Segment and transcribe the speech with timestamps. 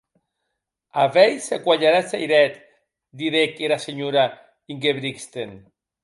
[1.01, 2.55] A veir se cuelheratz hered,
[3.21, 4.23] didec era senhora
[4.77, 5.53] Ingebrigsten.